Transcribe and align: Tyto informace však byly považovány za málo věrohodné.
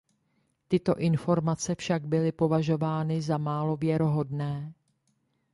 Tyto 0.67 0.95
informace 0.97 1.75
však 1.75 2.05
byly 2.07 2.31
považovány 2.31 3.21
za 3.21 3.37
málo 3.37 3.75
věrohodné. 3.77 4.73